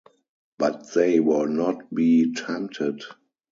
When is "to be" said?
1.87-2.33